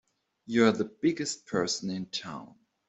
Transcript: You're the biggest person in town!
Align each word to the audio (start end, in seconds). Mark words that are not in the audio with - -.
You're 0.47 0.71
the 0.71 0.85
biggest 0.85 1.45
person 1.45 1.91
in 1.91 2.07
town! 2.07 2.55